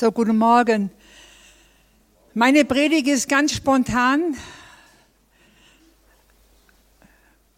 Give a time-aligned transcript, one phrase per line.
[0.00, 0.90] So, guten Morgen.
[2.32, 4.34] Meine Predigt ist ganz spontan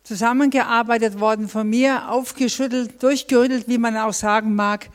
[0.02, 4.90] zusammengearbeitet worden von mir, aufgeschüttelt, durchgerüttelt, wie man auch sagen mag.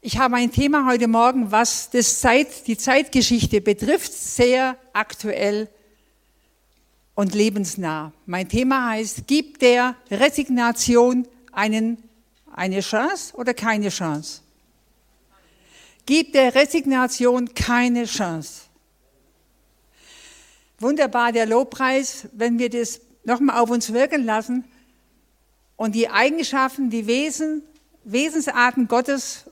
[0.00, 5.68] Ich habe ein Thema heute Morgen, was das Zeit, die Zeitgeschichte betrifft, sehr aktuell
[7.14, 8.14] und lebensnah.
[8.24, 12.02] Mein Thema heißt, gibt der Resignation einen,
[12.50, 14.41] eine Chance oder keine Chance?
[16.06, 18.62] Gibt der Resignation keine Chance.
[20.78, 24.64] Wunderbar der Lobpreis, wenn wir das nochmal auf uns wirken lassen
[25.76, 27.62] und die Eigenschaften, die Wesen,
[28.04, 29.44] Wesensarten Gottes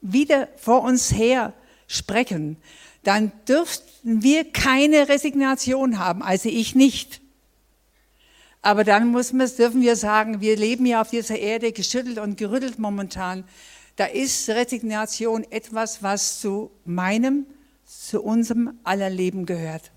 [0.00, 1.52] wieder vor uns her
[1.86, 2.56] sprechen,
[3.04, 7.20] dann dürften wir keine Resignation haben, also ich nicht.
[8.62, 12.36] Aber dann muss man, dürfen wir sagen, wir leben ja auf dieser Erde geschüttelt und
[12.36, 13.44] gerüttelt momentan
[13.96, 17.46] da ist Resignation etwas, was zu meinem,
[17.84, 19.90] zu unserem aller Leben gehört.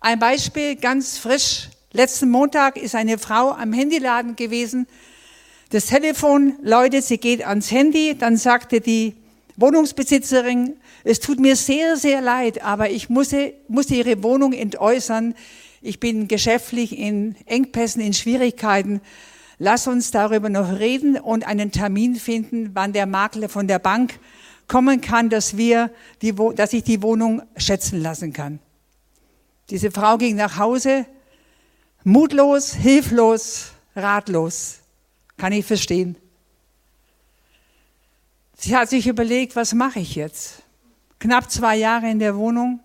[0.00, 1.68] Ein Beispiel ganz frisch.
[1.92, 4.86] Letzten Montag ist eine Frau am Handyladen gewesen.
[5.70, 9.14] Das Telefon läutet, sie geht ans Handy, dann sagte die
[9.56, 15.34] Wohnungsbesitzerin, es tut mir sehr, sehr leid, aber ich musste, musste ihre Wohnung entäußern.
[15.82, 19.00] Ich bin geschäftlich in Engpässen, in Schwierigkeiten.
[19.58, 24.20] Lass uns darüber noch reden und einen Termin finden, wann der Makler von der Bank
[24.68, 25.90] kommen kann, dass wir
[26.22, 28.60] die, dass ich die Wohnung schätzen lassen kann.
[29.70, 31.06] Diese Frau ging nach Hause,
[32.04, 34.78] mutlos, hilflos, ratlos.
[35.36, 36.16] Kann ich verstehen.
[38.54, 40.62] Sie hat sich überlegt, was mache ich jetzt?
[41.18, 42.80] Knapp zwei Jahre in der Wohnung,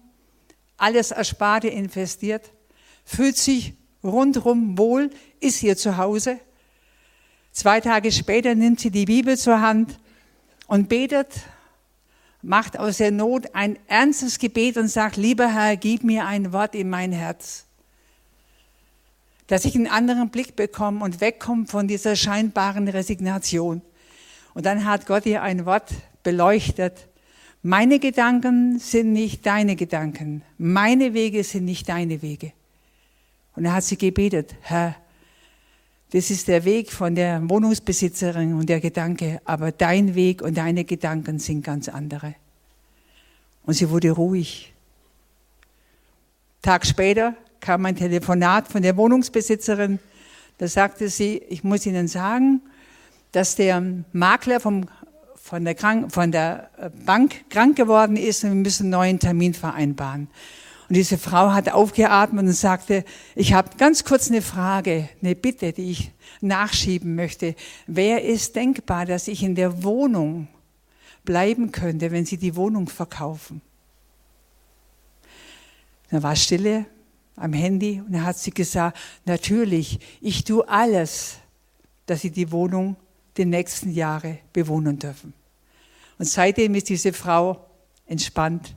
[0.77, 2.52] alles Ersparte investiert,
[3.05, 6.39] fühlt sich rundrum wohl, ist hier zu Hause
[7.53, 9.99] Zwei Tage später nimmt sie die Bibel zur Hand
[10.65, 11.27] und betet,
[12.41, 16.73] macht aus der Not ein ernstes Gebet und sagt, lieber Herr, gib mir ein Wort
[16.73, 17.65] in mein Herz,
[19.45, 23.83] dass ich einen anderen Blick bekomme und wegkomme von dieser scheinbaren Resignation.
[24.55, 25.92] Und dann hat Gott ihr ein Wort
[26.23, 27.08] beleuchtet.
[27.61, 30.42] Meine Gedanken sind nicht deine Gedanken.
[30.58, 32.52] Meine Wege sind nicht deine Wege.
[33.55, 34.95] Und er hat sie gebetet, Herr,
[36.13, 40.85] das ist der Weg von der Wohnungsbesitzerin und der Gedanke, aber dein Weg und deine
[40.85, 42.35] Gedanken sind ganz andere.
[43.63, 44.73] Und sie wurde ruhig.
[46.61, 49.97] Tag später kam ein Telefonat von der Wohnungsbesitzerin.
[50.59, 52.61] Da sagte sie, ich muss Ihnen sagen,
[53.31, 53.81] dass der
[54.11, 54.85] Makler vom,
[55.35, 56.69] von, der Krank, von der
[57.07, 60.27] Bank krank geworden ist und wir müssen einen neuen Termin vereinbaren.
[60.89, 63.05] Und diese Frau hat aufgeatmet und sagte,
[63.36, 66.11] ich habe ganz kurz eine Frage, eine Bitte, die ich
[66.42, 67.55] nachschieben möchte.
[67.88, 70.48] Wer ist denkbar, dass ich in der Wohnung
[71.23, 73.61] bleiben könnte, wenn Sie die Wohnung verkaufen?
[76.10, 76.86] Da war Stille
[77.36, 81.38] am Handy und da hat sie gesagt, natürlich, ich tue alles,
[82.05, 82.95] dass Sie die Wohnung
[83.38, 85.33] die nächsten Jahre bewohnen dürfen.
[86.20, 87.66] Und seitdem ist diese Frau
[88.05, 88.76] entspannt,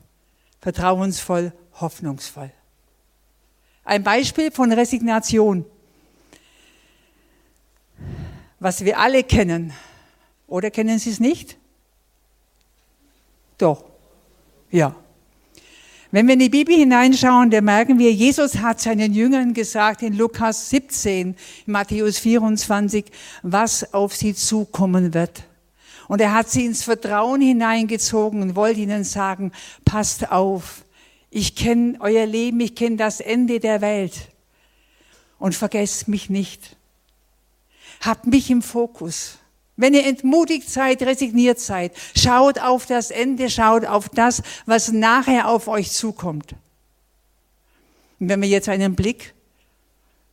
[0.61, 2.51] vertrauensvoll hoffnungsvoll.
[3.85, 5.65] Ein Beispiel von Resignation,
[8.59, 9.73] was wir alle kennen.
[10.47, 11.57] Oder kennen Sie es nicht?
[13.59, 13.85] Doch.
[14.71, 14.95] Ja.
[16.13, 20.17] Wenn wir in die Bibel hineinschauen, dann merken wir, Jesus hat seinen Jüngern gesagt in
[20.17, 21.37] Lukas 17,
[21.67, 23.07] Matthäus 24,
[23.43, 25.43] was auf sie zukommen wird.
[26.09, 29.51] Und er hat sie ins Vertrauen hineingezogen und wollte ihnen sagen,
[29.85, 30.86] passt auf,
[31.37, 34.31] ich kenne euer Leben, ich kenne das Ende der Welt.
[35.39, 36.77] Und vergesst mich nicht.
[38.01, 39.37] Habt mich im Fokus.
[39.77, 45.49] Wenn ihr entmutigt seid, resigniert seid, schaut auf das Ende, schaut auf das, was nachher
[45.49, 46.55] auf euch zukommt.
[48.19, 49.35] Und wenn wir jetzt einen Blick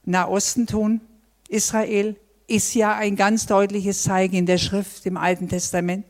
[0.05, 1.01] nach Osten tun,
[1.49, 2.15] Israel
[2.47, 6.06] ist ja ein ganz deutliches Zeichen in der Schrift, im Alten Testament,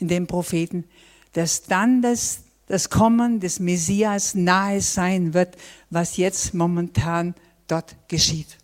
[0.00, 0.82] in den Propheten,
[1.32, 2.41] dass dann das
[2.72, 5.58] das Kommen des Messias nahe sein wird,
[5.90, 7.34] was jetzt momentan
[7.68, 8.56] dort geschieht.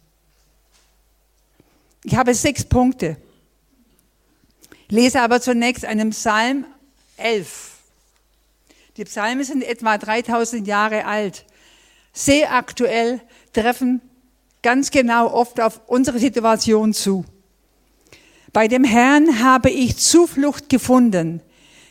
[2.04, 3.18] Ich habe sechs Punkte.
[4.88, 6.64] Lese aber zunächst einen Psalm
[7.18, 7.72] 11.
[8.96, 11.44] Die Psalmen sind etwa 3000 Jahre alt,
[12.14, 13.20] sehr aktuell,
[13.52, 14.00] treffen
[14.62, 17.26] ganz genau oft auf unsere Situation zu.
[18.54, 21.42] Bei dem Herrn habe ich Zuflucht gefunden.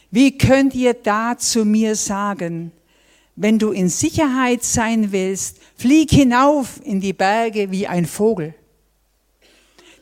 [0.10, 2.72] Wie könnt ihr da zu mir sagen,
[3.36, 8.56] wenn du in Sicherheit sein willst, flieg hinauf in die Berge wie ein Vogel.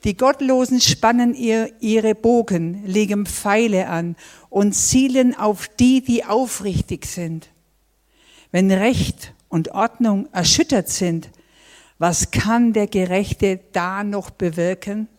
[0.06, 4.16] Die Gottlosen spannen ihr, ihre Bogen, legen Pfeile an
[4.50, 7.50] und zielen auf die, die aufrichtig sind.
[8.52, 11.30] Wenn Recht und Ordnung erschüttert sind,
[11.98, 15.10] was kann der Gerechte da noch bewirken?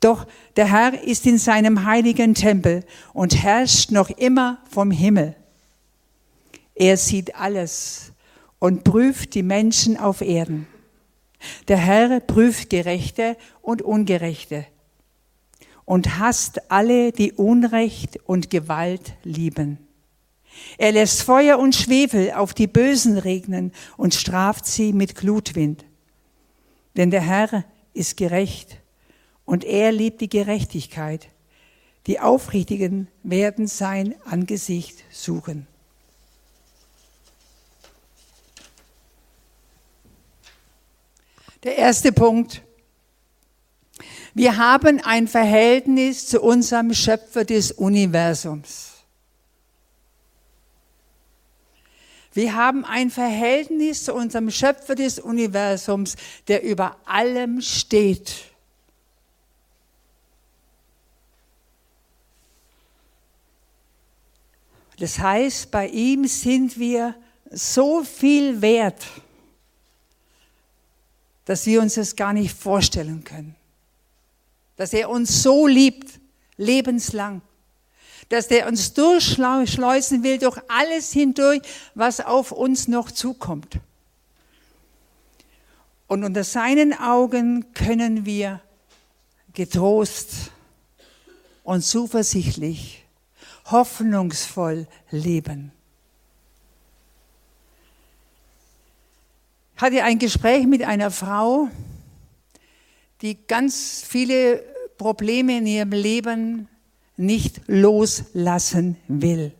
[0.00, 0.26] Doch
[0.56, 5.34] der Herr ist in seinem heiligen Tempel und herrscht noch immer vom Himmel.
[6.74, 8.12] Er sieht alles
[8.58, 10.66] und prüft die Menschen auf Erden.
[11.68, 14.66] Der Herr prüft Gerechte und Ungerechte
[15.84, 19.78] und hasst alle, die Unrecht und Gewalt lieben.
[20.78, 25.84] Er lässt Feuer und Schwefel auf die Bösen regnen und straft sie mit Glutwind.
[26.96, 28.78] Denn der Herr ist gerecht
[29.44, 31.28] und er liebt die Gerechtigkeit.
[32.06, 35.66] Die Aufrichtigen werden sein Angesicht suchen.
[41.62, 42.62] Der erste Punkt.
[44.34, 48.94] Wir haben ein Verhältnis zu unserem Schöpfer des Universums.
[52.34, 56.16] Wir haben ein Verhältnis zu unserem Schöpfer des Universums,
[56.48, 58.53] der über allem steht.
[64.98, 67.14] Das heißt, bei ihm sind wir
[67.50, 69.04] so viel wert
[71.44, 73.54] dass wir uns das gar nicht vorstellen können.
[74.76, 76.20] Dass er uns so liebt,
[76.56, 77.42] lebenslang.
[78.28, 81.60] Dass er uns durchschleusen will durch alles hindurch,
[81.94, 83.78] was auf uns noch zukommt.
[86.06, 88.60] Und unter seinen Augen können wir
[89.52, 90.50] getrost
[91.62, 93.03] und zuversichtlich,
[93.64, 95.72] hoffnungsvoll leben.
[99.76, 101.68] hatte ein Gespräch mit einer Frau,
[103.22, 104.62] die ganz viele
[104.96, 106.68] Probleme in ihrem Leben
[107.16, 109.52] nicht loslassen will.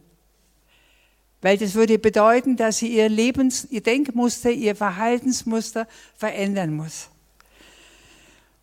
[1.42, 5.86] Weil das würde bedeuten, dass sie ihr Lebens, ihr Denkmuster, ihr Verhaltensmuster
[6.16, 7.10] verändern muss.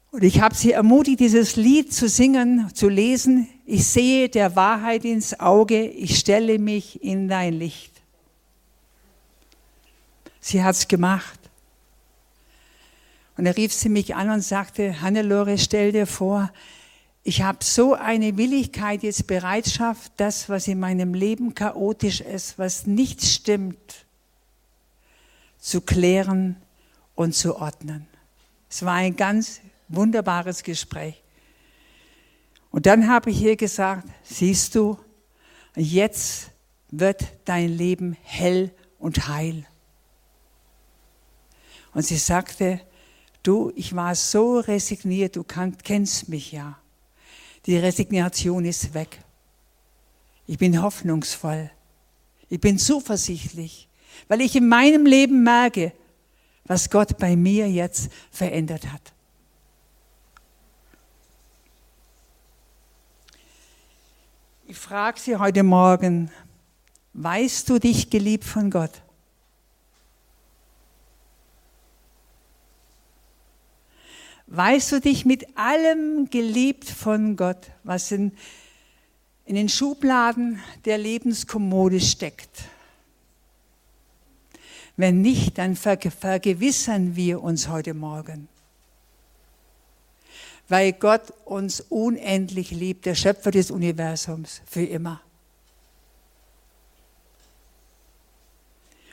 [0.10, 3.48] Und ich habe sie ermutigt, dieses Lied zu singen, zu lesen.
[3.74, 7.94] Ich sehe der Wahrheit ins Auge, ich stelle mich in dein Licht.
[10.42, 11.40] Sie hat's gemacht.
[13.38, 16.52] Und da rief sie mich an und sagte, Hannelore, stell dir vor,
[17.24, 22.88] ich habe so eine Willigkeit, jetzt Bereitschaft, das, was in meinem Leben chaotisch ist, was
[22.88, 24.06] nicht stimmt,
[25.60, 26.58] zu klären
[27.16, 28.06] und zu ordnen.
[28.70, 31.21] Es war ein ganz wunderbares Gespräch.
[32.72, 34.98] Und dann habe ich ihr gesagt, siehst du,
[35.76, 36.52] jetzt
[36.90, 39.66] wird dein Leben hell und heil.
[41.94, 42.82] Und sie sagte,
[43.44, 46.78] Du, ich war so resigniert, du kennst mich ja.
[47.66, 49.20] Die Resignation ist weg.
[50.46, 51.72] Ich bin hoffnungsvoll.
[52.50, 53.88] Ich bin zuversichtlich,
[54.28, 55.94] weil ich in meinem Leben merke,
[56.66, 59.14] was Gott bei mir jetzt verändert hat.
[64.72, 66.32] Ich frage Sie heute Morgen,
[67.12, 69.02] weißt du dich geliebt von Gott?
[74.48, 78.32] Weißt du dich mit allem geliebt von Gott, was in,
[79.44, 82.64] in den Schubladen der Lebenskommode steckt?
[84.96, 88.48] Wenn nicht, dann vergewissern wir uns heute Morgen.
[90.72, 95.22] Weil Gott uns unendlich liebt, der Schöpfer des Universums, für immer.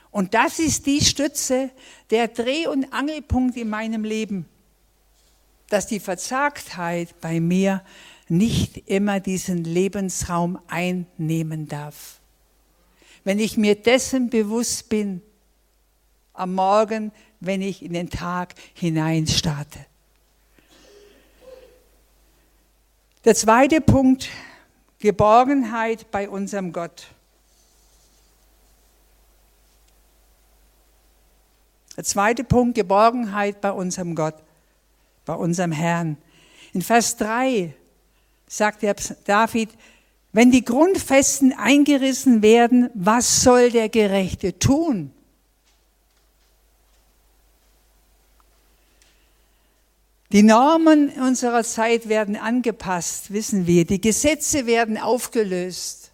[0.09, 1.69] Und das ist die Stütze,
[2.09, 4.47] der Dreh- und Angelpunkt in meinem Leben
[5.69, 7.83] dass die Verzagtheit bei mir
[8.27, 12.19] nicht immer diesen Lebensraum einnehmen darf.
[13.23, 15.21] Wenn ich mir dessen bewusst bin,
[16.33, 19.85] am Morgen, wenn ich in den Tag hinein starte.
[23.29, 24.27] Der zweite Punkt,
[24.97, 27.09] Geborgenheit bei unserem Gott.
[31.95, 34.33] Der zweite Punkt, Geborgenheit bei unserem Gott
[35.25, 36.17] bei unserem Herrn.
[36.73, 37.75] In Vers 3
[38.47, 38.95] sagt der
[39.25, 39.69] David,
[40.33, 45.11] wenn die Grundfesten eingerissen werden, was soll der Gerechte tun?
[50.31, 53.85] Die Normen unserer Zeit werden angepasst, wissen wir.
[53.85, 56.11] Die Gesetze werden aufgelöst.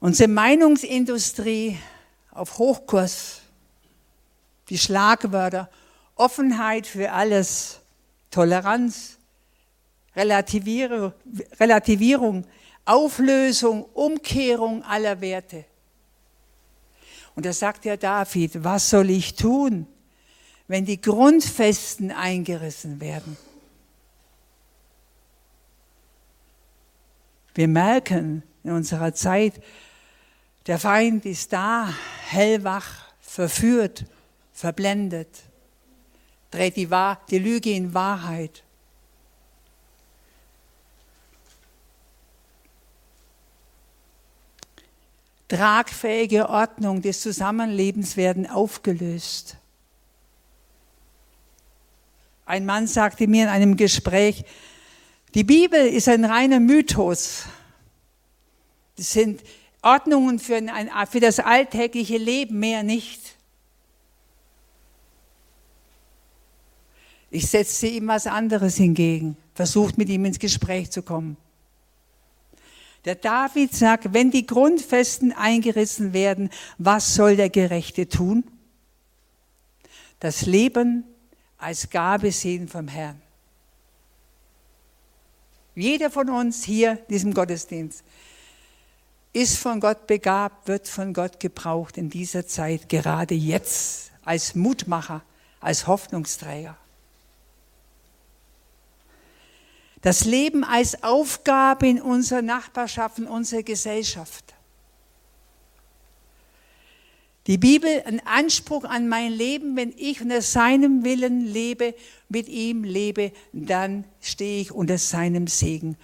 [0.00, 1.78] Unsere Meinungsindustrie
[2.32, 3.42] auf Hochkurs
[4.68, 5.68] die Schlagwörter
[6.14, 7.80] Offenheit für alles,
[8.30, 9.18] Toleranz,
[10.16, 11.12] Relativierung,
[12.84, 15.64] Auflösung, Umkehrung aller Werte.
[17.36, 19.86] Und da sagt der David, was soll ich tun,
[20.68, 23.36] wenn die Grundfesten eingerissen werden?
[27.54, 29.60] Wir merken in unserer Zeit,
[30.66, 31.92] der Feind ist da,
[32.28, 34.04] hellwach, verführt,
[34.52, 35.28] verblendet,
[36.50, 38.62] dreht die, Wahr die Lüge in Wahrheit.
[45.48, 49.56] Tragfähige Ordnung des Zusammenlebens werden aufgelöst.
[52.48, 54.42] Ein Mann sagte mir in einem Gespräch,
[55.34, 57.44] die Bibel ist ein reiner Mythos.
[58.96, 59.42] Das sind
[59.82, 63.36] Ordnungen für, ein, für das alltägliche Leben, mehr nicht.
[67.30, 71.36] Ich setzte ihm was anderes hingegen, versucht mit ihm ins Gespräch zu kommen.
[73.04, 78.44] Der David sagt, wenn die Grundfesten eingerissen werden, was soll der Gerechte tun?
[80.18, 81.04] Das Leben
[81.58, 83.20] als Gabe sehen vom Herrn.
[85.74, 88.02] Jeder von uns hier in diesem Gottesdienst
[89.32, 95.22] ist von Gott begabt, wird von Gott gebraucht in dieser Zeit, gerade jetzt, als Mutmacher,
[95.60, 96.76] als Hoffnungsträger.
[100.00, 104.54] Das Leben als Aufgabe in unserer Nachbarschaft, in unserer Gesellschaft.
[107.48, 111.94] Die Bibel ein Anspruch an mein Leben, wenn ich unter seinem Willen lebe,
[112.28, 115.96] mit ihm lebe, dann stehe ich unter seinem Segen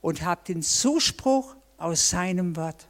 [0.00, 2.86] und habe den Zuspruch aus seinem Wort.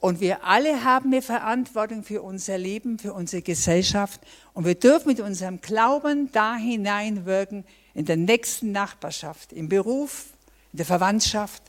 [0.00, 4.20] Und wir alle haben eine Verantwortung für unser Leben, für unsere Gesellschaft.
[4.54, 10.26] Und wir dürfen mit unserem Glauben da hineinwirken in der nächsten Nachbarschaft, im Beruf,
[10.72, 11.62] in der Verwandtschaft.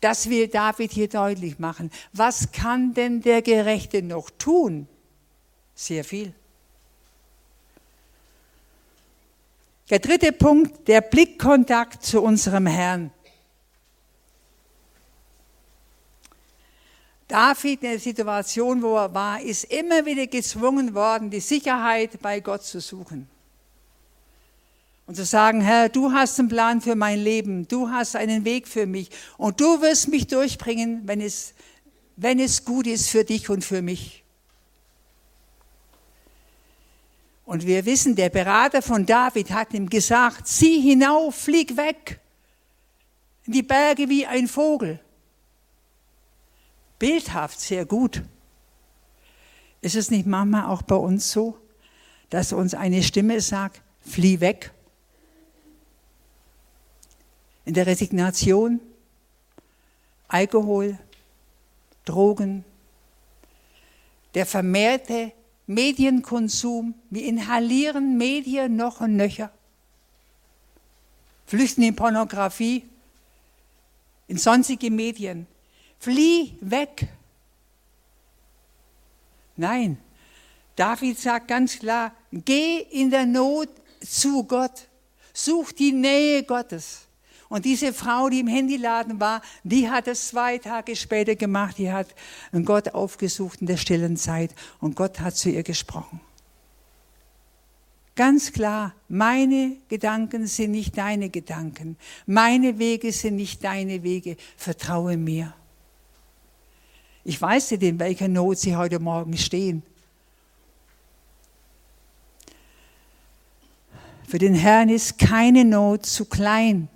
[0.00, 1.90] Das will David hier deutlich machen.
[2.12, 4.88] Was kann denn der Gerechte noch tun?
[5.74, 6.34] Sehr viel.
[9.90, 13.10] Der dritte Punkt, der Blickkontakt zu unserem Herrn.
[17.26, 22.40] David in der Situation, wo er war, ist immer wieder gezwungen worden, die Sicherheit bei
[22.40, 23.28] Gott zu suchen.
[25.10, 28.68] Und zu sagen, Herr, du hast einen Plan für mein Leben, du hast einen Weg
[28.68, 31.52] für mich und du wirst mich durchbringen, wenn es,
[32.14, 34.22] wenn es gut ist für dich und für mich.
[37.44, 42.20] Und wir wissen, der Berater von David hat ihm gesagt, zieh hinauf, flieg weg
[43.46, 45.00] in die Berge wie ein Vogel
[47.00, 48.22] bildhaft sehr gut.
[49.80, 51.58] Ist es nicht manchmal auch bei uns so,
[52.28, 54.72] dass uns eine Stimme sagt, flieh weg?
[57.70, 58.80] In der Resignation,
[60.26, 60.98] Alkohol,
[62.04, 62.64] Drogen,
[64.34, 65.30] der vermehrte
[65.68, 69.52] Medienkonsum, wir inhalieren Medien noch und nöcher,
[71.46, 72.88] flüchten in Pornografie,
[74.26, 75.46] in sonstige Medien.
[76.00, 77.06] Flieh weg.
[79.54, 79.96] Nein,
[80.74, 83.68] David sagt ganz klar, geh in der Not
[84.00, 84.88] zu Gott.
[85.32, 87.06] Such die Nähe Gottes.
[87.50, 91.78] Und diese Frau, die im Handyladen war, die hat es zwei Tage später gemacht.
[91.78, 92.06] Die hat
[92.64, 96.20] Gott aufgesucht in der stillen Zeit und Gott hat zu ihr gesprochen.
[98.14, 101.96] Ganz klar, meine Gedanken sind nicht deine Gedanken.
[102.24, 104.36] Meine Wege sind nicht deine Wege.
[104.56, 105.52] Vertraue mir.
[107.24, 109.82] Ich weiß nicht, in welcher Not Sie heute Morgen stehen.
[114.28, 116.88] Für den Herrn ist keine Not zu klein,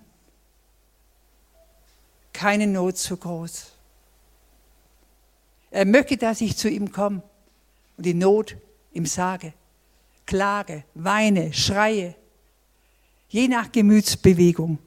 [2.44, 3.72] keine Not zu groß.
[5.70, 7.22] Er möchte, dass ich zu ihm komme
[7.96, 8.54] und die Not
[8.92, 9.54] ihm sage,
[10.26, 12.14] klage, weine, schreie,
[13.30, 14.78] je nach Gemütsbewegung.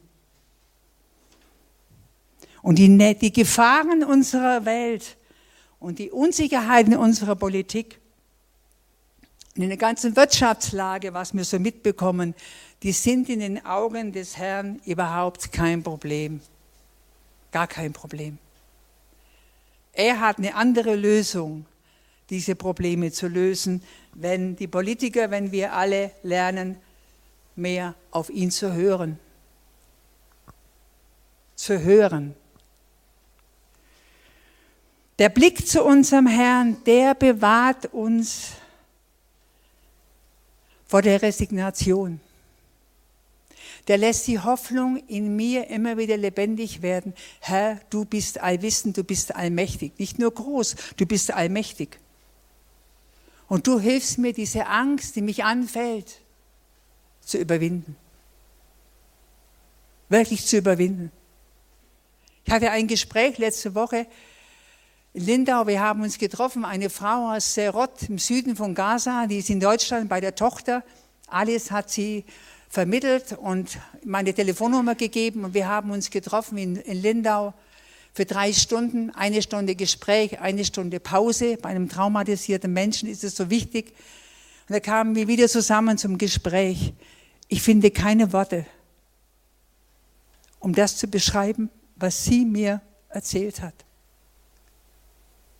[2.61, 5.17] Und die, die Gefahren unserer Welt
[5.79, 7.99] und die Unsicherheiten unserer Politik,
[9.55, 12.35] in der ganzen Wirtschaftslage, was wir so mitbekommen,
[12.83, 16.39] die sind in den Augen des Herrn überhaupt kein Problem.
[17.51, 18.37] Gar kein Problem.
[19.93, 21.65] Er hat eine andere Lösung,
[22.29, 23.81] diese Probleme zu lösen,
[24.13, 26.77] wenn die Politiker, wenn wir alle lernen,
[27.55, 29.17] mehr auf ihn zu hören.
[31.55, 32.35] Zu hören.
[35.17, 38.51] Der Blick zu unserem Herrn, der bewahrt uns
[40.85, 42.19] vor der Resignation.
[43.87, 47.13] Der lässt die Hoffnung in mir immer wieder lebendig werden.
[47.39, 49.93] Herr, du bist allwissend, du bist allmächtig.
[49.97, 51.99] Nicht nur groß, du bist allmächtig.
[53.47, 56.19] Und du hilfst mir, diese Angst, die mich anfällt,
[57.21, 57.95] zu überwinden.
[60.09, 61.11] Wirklich zu überwinden.
[62.45, 64.07] Ich hatte ein Gespräch letzte Woche
[65.13, 65.67] in Lindau.
[65.67, 66.63] Wir haben uns getroffen.
[66.63, 70.83] Eine Frau aus Serot im Süden von Gaza, die ist in Deutschland bei der Tochter.
[71.27, 72.23] Alice hat sie
[72.69, 77.53] vermittelt und meine Telefonnummer gegeben und wir haben uns getroffen in, in Lindau
[78.13, 81.57] für drei Stunden, eine Stunde Gespräch, eine Stunde Pause.
[81.61, 83.93] Bei einem traumatisierten Menschen ist es so wichtig.
[84.67, 86.93] Und da kamen wir wieder zusammen zum Gespräch.
[87.47, 88.65] Ich finde keine Worte,
[90.59, 93.75] um das zu beschreiben, was sie mir erzählt hat.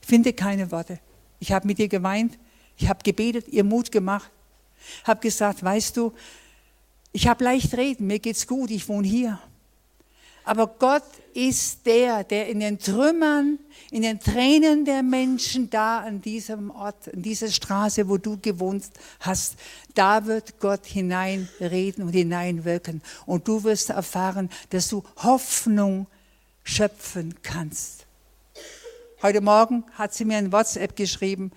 [0.02, 1.00] Ich finde keine Worte.
[1.40, 2.38] Ich habe mit ihr geweint,
[2.78, 4.32] ich habe gebetet, ihr Mut gemacht,
[5.04, 6.14] habe gesagt, weißt du,
[7.18, 9.40] ich habe leicht reden, mir geht's gut, ich wohne hier.
[10.44, 11.02] Aber Gott
[11.34, 13.58] ist der, der in den Trümmern,
[13.90, 18.84] in den Tränen der Menschen da an diesem Ort, an dieser Straße, wo du gewohnt
[19.20, 19.56] hast,
[19.96, 23.02] da wird Gott hineinreden und hineinwirken.
[23.26, 26.06] Und du wirst erfahren, dass du Hoffnung
[26.62, 28.06] schöpfen kannst.
[29.24, 31.52] Heute Morgen hat sie mir ein WhatsApp geschrieben.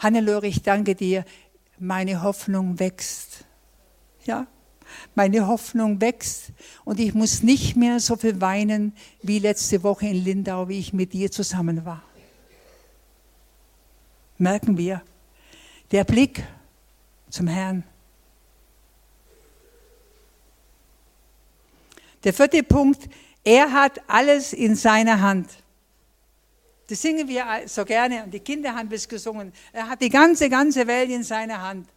[0.00, 1.24] Hannelore, ich danke dir.
[1.78, 3.44] Meine Hoffnung wächst.
[4.26, 4.48] Ja,
[5.14, 6.52] meine Hoffnung wächst
[6.84, 10.92] und ich muss nicht mehr so viel weinen wie letzte Woche in Lindau, wie ich
[10.92, 12.02] mit dir zusammen war.
[14.38, 15.02] Merken wir,
[15.90, 16.44] der Blick
[17.30, 17.84] zum Herrn.
[22.24, 23.08] Der vierte Punkt,
[23.44, 25.50] er hat alles in seiner Hand.
[26.88, 29.52] Das singen wir so gerne und die Kinder haben es gesungen.
[29.72, 31.88] Er hat die ganze, ganze Welt in seiner Hand.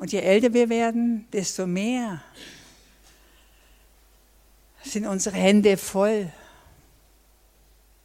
[0.00, 2.22] Und je älter wir werden, desto mehr
[4.82, 6.32] sind unsere Hände voll.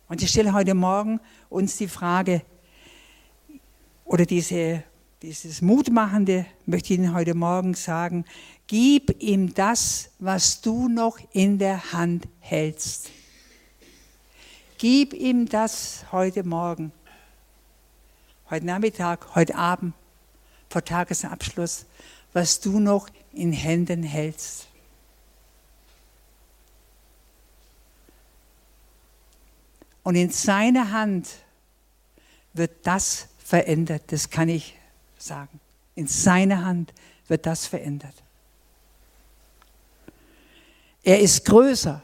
[0.09, 2.41] Und ich stelle heute Morgen uns die Frage,
[4.03, 4.83] oder diese,
[5.21, 8.25] dieses Mutmachende möchte ich Ihnen heute Morgen sagen,
[8.67, 13.09] gib ihm das, was du noch in der Hand hältst.
[14.79, 16.91] Gib ihm das heute Morgen,
[18.49, 19.93] heute Nachmittag, heute Abend,
[20.75, 21.85] vor Tagesabschluss,
[22.33, 24.67] was du noch in Händen hältst.
[30.03, 31.29] Und in seiner Hand
[32.51, 34.75] wird das verändert, das kann ich
[35.17, 35.61] sagen.
[35.95, 36.93] In seiner Hand
[37.29, 38.15] wird das verändert.
[41.03, 42.03] Er ist größer.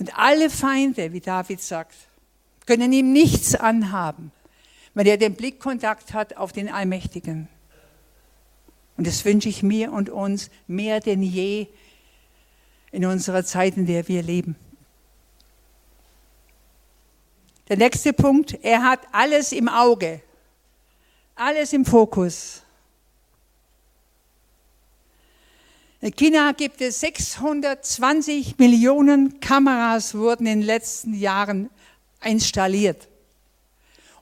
[0.00, 1.94] Und alle Feinde, wie David sagt,
[2.66, 4.32] können ihm nichts anhaben
[4.94, 7.48] weil er den Blickkontakt hat auf den Allmächtigen.
[8.96, 11.68] Und das wünsche ich mir und uns mehr denn je
[12.92, 14.56] in unserer Zeit, in der wir leben.
[17.68, 20.20] Der nächste Punkt, er hat alles im Auge,
[21.36, 22.62] alles im Fokus.
[26.00, 31.70] In China gibt es 620 Millionen Kameras, wurden in den letzten Jahren
[32.24, 33.06] installiert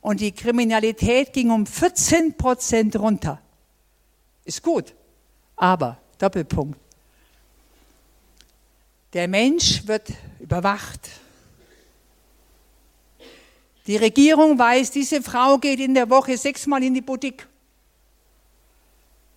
[0.00, 3.40] und die Kriminalität ging um 14 Prozent runter.
[4.44, 4.94] Ist gut,
[5.56, 6.78] aber Doppelpunkt.
[9.12, 10.08] Der Mensch wird
[10.38, 11.08] überwacht.
[13.86, 17.46] Die Regierung weiß, diese Frau geht in der Woche sechsmal in die Boutique.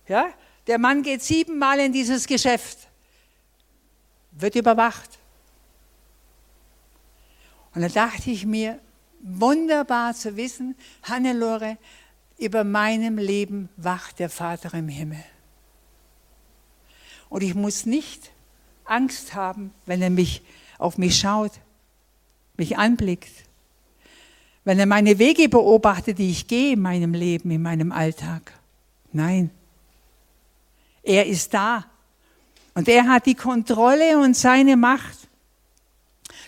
[0.06, 0.26] Ja?
[0.66, 2.78] Der Mann geht siebenmal in dieses Geschäft.
[4.32, 5.18] Wird überwacht.
[7.74, 8.78] Und da dachte ich mir,
[9.22, 11.78] wunderbar zu wissen, Hannelore,
[12.38, 15.22] über meinem Leben wacht der Vater im Himmel.
[17.28, 18.30] Und ich muss nicht
[18.84, 20.42] Angst haben, wenn er mich
[20.78, 21.52] auf mich schaut,
[22.56, 23.30] mich anblickt,
[24.64, 28.52] wenn er meine Wege beobachtet, die ich gehe in meinem Leben, in meinem Alltag.
[29.12, 29.50] Nein,
[31.02, 31.84] er ist da
[32.74, 35.21] und er hat die Kontrolle und seine Macht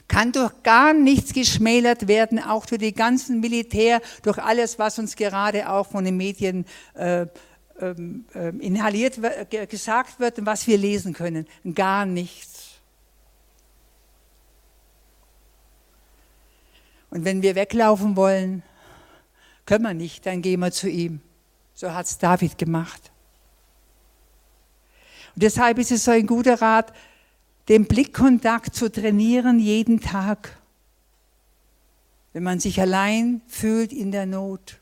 [0.09, 5.17] kann durch gar nichts geschmälert werden, auch durch die ganzen Militär, durch alles, was uns
[5.17, 7.27] gerade auch von den Medien äh,
[7.81, 9.19] ähm, äh, inhaliert,
[9.69, 11.47] gesagt wird und was wir lesen können.
[11.75, 12.81] Gar nichts.
[17.11, 18.63] Und wenn wir weglaufen wollen,
[19.67, 21.21] können wir nicht, dann gehen wir zu ihm.
[21.75, 23.11] So hat es David gemacht.
[25.35, 26.93] Und deshalb ist es so ein guter Rat,
[27.69, 30.59] den Blickkontakt zu trainieren jeden Tag.
[32.35, 34.81] wenn man sich allein fühlt in der Not.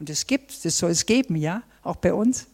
[0.00, 2.46] Und es gibt, das soll es geben, ja, auch bei uns.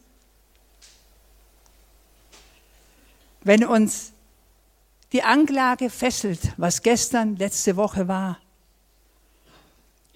[3.44, 4.12] Wenn uns
[5.12, 8.38] die Anklage fesselt, was gestern, letzte Woche war,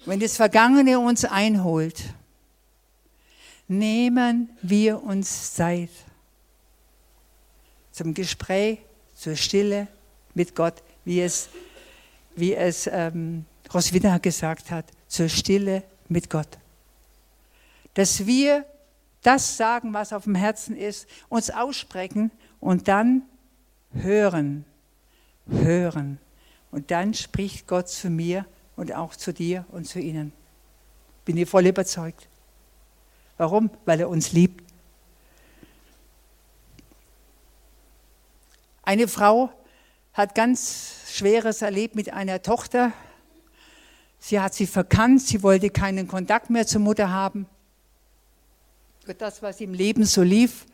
[0.05, 2.13] wenn das Vergangene uns einholt,
[3.69, 5.89] nehmen wir uns Zeit
[7.91, 8.79] zum Gespräch,
[9.17, 9.87] zur Stille
[10.33, 11.49] mit Gott, wie es,
[12.35, 16.47] wie es ähm, Roswitha gesagt hat, zur Stille mit Gott.
[17.95, 18.65] Dass wir
[19.23, 23.23] das sagen, was auf dem Herzen ist, uns aussprechen und dann
[23.93, 24.65] hören,
[25.49, 26.19] hören.
[26.71, 30.31] Und dann spricht Gott zu mir und auch zu dir und zu ihnen.
[31.25, 32.27] Bin ich voll überzeugt.
[33.37, 33.71] Warum?
[33.85, 34.66] Weil er uns liebt.
[38.87, 39.49] Eine Frau
[40.13, 42.93] hat ganz Schweres erlebt mit einer Tochter.
[44.17, 47.47] Sie hat sie verkannt, sie wollte keinen Kontakt mehr zur Mutter haben.
[49.03, 50.65] Für das, was im Leben so lief.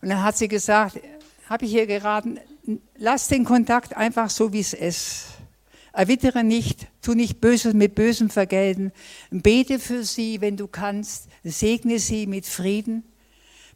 [0.00, 1.00] Und dann hat sie gesagt,
[1.50, 2.38] habe ich ihr geraten,
[2.96, 5.24] lass den Kontakt einfach so, wie es ist.
[5.92, 8.92] Erwittere nicht, tu nicht Böses mit Bösem vergelten.
[9.32, 11.26] Bete für sie, wenn du kannst.
[11.42, 13.02] Segne sie mit Frieden.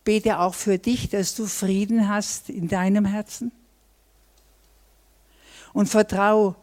[0.07, 3.51] Bete auch für dich, dass du Frieden hast in deinem Herzen.
[5.77, 6.57] Und vertrau,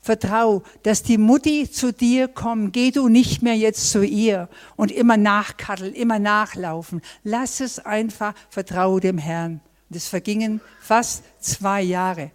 [0.00, 2.72] vertrau, dass die Mutti zu dir kommt.
[2.72, 7.00] Geh du nicht mehr jetzt zu ihr und immer nachkatteln, immer nachlaufen.
[7.22, 9.60] Lass es einfach, vertraue dem Herrn.
[9.88, 12.32] Und es vergingen fast zwei Jahre.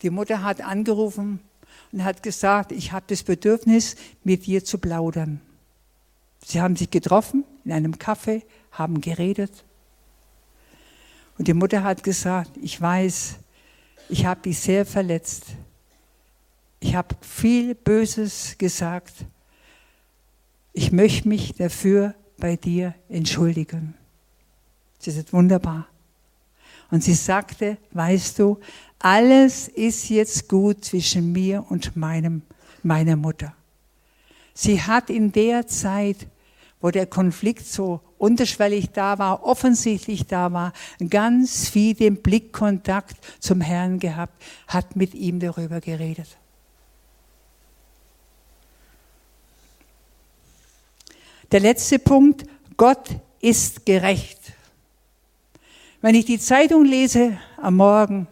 [0.00, 1.40] Die Mutter hat angerufen
[1.92, 5.42] und hat gesagt, ich habe das Bedürfnis, mit dir zu plaudern.
[6.42, 9.52] Sie haben sich getroffen in einem Café, haben geredet.
[11.36, 13.34] Und die Mutter hat gesagt, ich weiß,
[14.10, 15.46] ich habe dich sehr verletzt.
[16.80, 19.12] Ich habe viel Böses gesagt.
[20.72, 23.94] Ich möchte mich dafür bei dir entschuldigen.
[25.04, 25.86] Das ist wunderbar.
[26.90, 28.58] Und sie sagte, weißt du,
[28.98, 32.42] alles ist jetzt gut zwischen mir und meinem,
[32.82, 33.54] meiner Mutter.
[34.54, 36.26] Sie hat in der Zeit,
[36.80, 40.72] wo der Konflikt so unterschwellig da war, offensichtlich da war,
[41.08, 46.36] ganz viel den Blickkontakt zum Herrn gehabt, hat mit ihm darüber geredet.
[51.50, 53.08] Der letzte Punkt, Gott
[53.40, 54.38] ist gerecht.
[56.02, 58.26] Wenn ich die Zeitung lese am Morgen,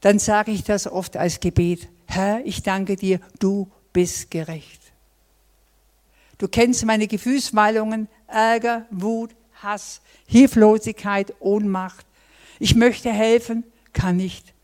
[0.00, 1.88] dann sage ich das oft als Gebet.
[2.06, 4.80] Herr, ich danke dir, du bist gerecht.
[6.40, 12.06] Du kennst meine Gefühlswallungen, Ärger, Wut, Hass, Hilflosigkeit, Ohnmacht.
[12.58, 14.54] Ich möchte helfen, kann nicht.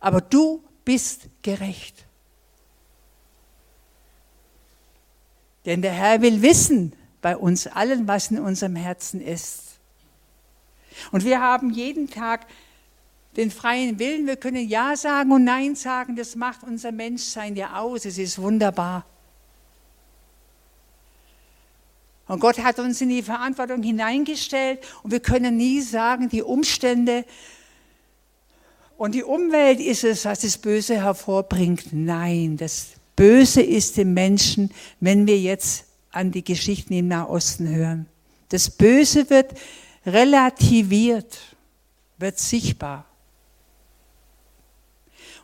[0.00, 2.04] Aber du bist gerecht.
[5.64, 9.78] Denn der Herr will wissen bei uns allen, was in unserem Herzen ist.
[11.10, 12.46] Und wir haben jeden Tag
[13.36, 14.26] den freien Willen.
[14.26, 16.16] Wir können Ja sagen und Nein sagen.
[16.16, 18.04] Das macht unser Menschsein ja aus.
[18.04, 19.04] Es ist wunderbar.
[22.26, 27.24] Und Gott hat uns in die Verantwortung hineingestellt und wir können nie sagen, die Umstände
[28.96, 31.92] und die Umwelt ist es, was das Böse hervorbringt.
[31.92, 38.06] Nein, das Böse ist im Menschen, wenn wir jetzt an die Geschichten im Nahosten hören.
[38.48, 39.52] Das Böse wird
[40.06, 41.38] relativiert,
[42.18, 43.04] wird sichtbar.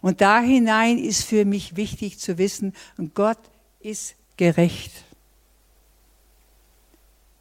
[0.00, 2.74] Und da hinein ist für mich wichtig zu wissen,
[3.14, 3.38] Gott
[3.80, 4.92] ist gerecht.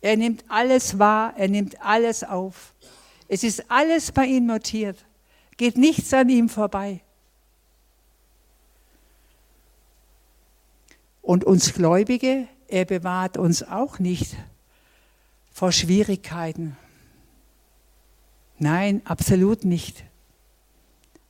[0.01, 2.73] Er nimmt alles wahr, er nimmt alles auf.
[3.27, 4.97] Es ist alles bei ihm notiert.
[5.57, 7.01] Geht nichts an ihm vorbei.
[11.21, 14.35] Und uns Gläubige, er bewahrt uns auch nicht
[15.51, 16.77] vor Schwierigkeiten.
[18.57, 20.03] Nein, absolut nicht.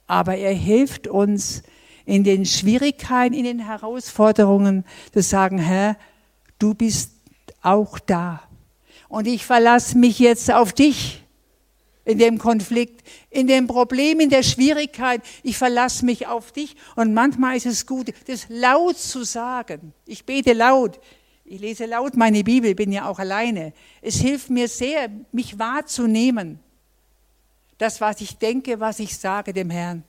[0.07, 1.63] Aber er hilft uns
[2.05, 5.97] in den Schwierigkeiten, in den Herausforderungen zu sagen, Herr,
[6.57, 7.11] du bist
[7.61, 8.41] auch da.
[9.11, 11.21] Und ich verlasse mich jetzt auf dich
[12.05, 15.21] in dem Konflikt, in dem Problem, in der Schwierigkeit.
[15.43, 16.77] Ich verlasse mich auf dich.
[16.95, 19.93] Und manchmal ist es gut, das laut zu sagen.
[20.05, 20.97] Ich bete laut.
[21.43, 23.73] Ich lese laut meine Bibel, bin ja auch alleine.
[24.01, 26.59] Es hilft mir sehr, mich wahrzunehmen
[27.77, 30.05] das, was ich denke, was ich sage dem Herrn.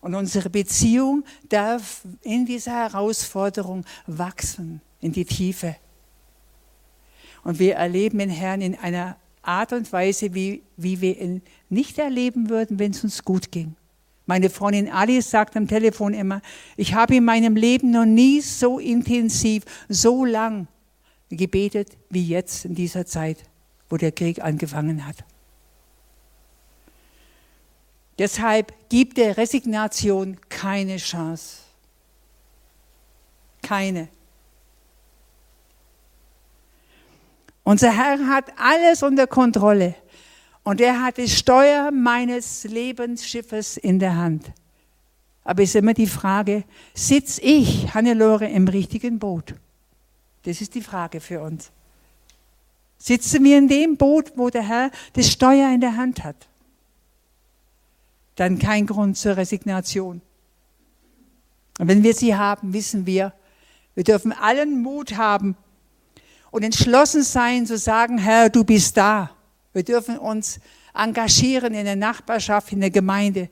[0.00, 5.74] Und unsere Beziehung darf in dieser Herausforderung wachsen, in die Tiefe.
[7.48, 11.96] Und wir erleben den Herrn in einer Art und Weise, wie, wie wir ihn nicht
[11.96, 13.74] erleben würden, wenn es uns gut ging.
[14.26, 16.42] Meine Freundin Alice sagt am Telefon immer,
[16.76, 20.68] ich habe in meinem Leben noch nie so intensiv, so lang
[21.30, 23.38] gebetet wie jetzt in dieser Zeit,
[23.88, 25.16] wo der Krieg angefangen hat.
[28.18, 31.60] Deshalb gibt der Resignation keine Chance.
[33.62, 34.08] Keine.
[37.68, 39.94] Unser Herr hat alles unter Kontrolle
[40.62, 44.50] und er hat das Steuer meines Lebensschiffes in der Hand.
[45.44, 49.54] Aber es ist immer die Frage, sitze ich, Hannelore, im richtigen Boot?
[50.44, 51.70] Das ist die Frage für uns.
[52.96, 56.48] Sitzen wir in dem Boot, wo der Herr das Steuer in der Hand hat?
[58.36, 60.22] Dann kein Grund zur Resignation.
[61.78, 63.34] Und wenn wir sie haben, wissen wir,
[63.94, 65.54] wir dürfen allen Mut haben
[66.50, 69.30] und entschlossen sein zu sagen, Herr, du bist da.
[69.72, 70.60] Wir dürfen uns
[70.94, 73.50] engagieren in der Nachbarschaft, in der Gemeinde.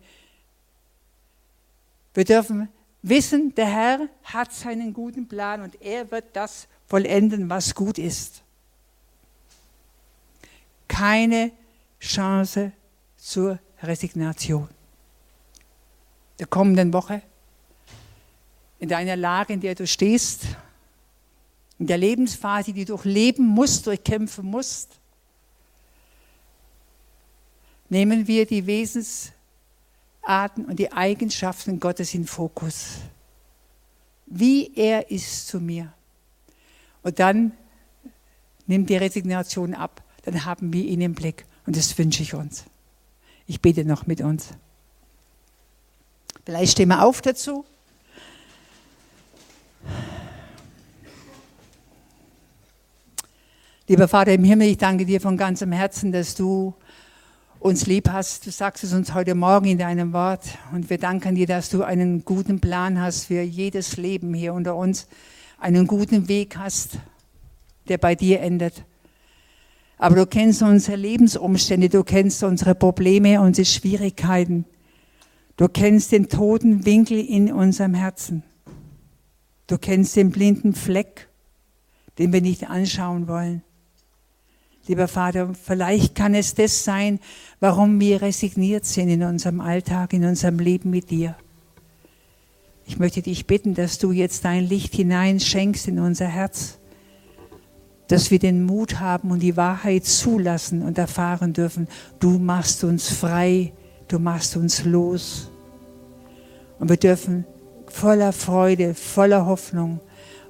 [2.15, 2.69] Wir dürfen
[3.03, 8.43] wissen, der Herr hat seinen guten Plan und er wird das vollenden, was gut ist.
[10.89, 11.53] Keine
[12.01, 12.73] Chance
[13.17, 14.69] zur Resignation.
[16.39, 17.23] Der kommenden Woche,
[18.79, 20.45] in deiner Lage, in der du stehst,
[21.79, 24.91] in der Lebensphase, die du durchleben musst, durchkämpfen musst,
[27.89, 32.97] nehmen wir die Wesensarten und die Eigenschaften Gottes in Fokus.
[34.27, 35.93] Wie er ist zu mir.
[37.03, 37.53] Und dann
[38.67, 40.03] nimmt die Resignation ab.
[40.25, 41.47] Dann haben wir ihn im Blick.
[41.67, 42.65] Und das wünsche ich uns.
[43.47, 44.49] Ich bete noch mit uns.
[46.45, 47.65] Vielleicht stehen wir auf dazu.
[53.89, 56.75] Lieber Vater im Himmel, ich danke dir von ganzem Herzen, dass du
[57.61, 58.45] uns lieb hast.
[58.45, 60.59] Du sagst es uns heute Morgen in deinem Wort.
[60.73, 64.75] Und wir danken dir, dass du einen guten Plan hast für jedes Leben hier unter
[64.75, 65.07] uns.
[65.61, 66.99] Einen guten Weg hast,
[67.87, 68.83] der bei dir endet.
[69.99, 74.65] Aber du kennst unsere Lebensumstände, du kennst unsere Probleme, unsere Schwierigkeiten.
[75.57, 78.43] Du kennst den toten Winkel in unserem Herzen.
[79.69, 81.29] Du kennst den blinden Fleck,
[82.19, 83.63] den wir nicht anschauen wollen.
[84.89, 87.19] Lieber Vater, vielleicht kann es das sein,
[87.59, 91.35] warum wir resigniert sind in unserem Alltag, in unserem Leben mit dir.
[92.87, 96.79] Ich möchte dich bitten, dass du jetzt dein Licht hineinschenkst in unser Herz,
[98.07, 101.89] dass wir den Mut haben und die Wahrheit zulassen und erfahren dürfen,
[102.21, 103.73] du machst uns frei,
[104.07, 105.51] du machst uns los.
[106.79, 107.45] Und wir dürfen
[107.89, 109.99] voller Freude, voller Hoffnung,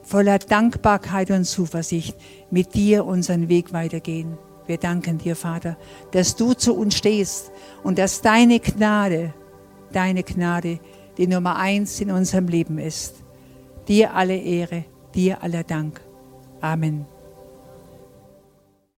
[0.06, 2.16] voller Dankbarkeit und Zuversicht
[2.50, 4.38] mit dir unseren Weg weitergehen.
[4.66, 5.76] Wir danken dir, Vater,
[6.12, 7.50] dass du zu uns stehst
[7.82, 9.34] und dass deine Gnade,
[9.92, 10.78] deine Gnade
[11.18, 13.16] die Nummer eins in unserem Leben ist.
[13.88, 16.00] Dir alle Ehre, dir aller Dank.
[16.60, 17.15] Amen.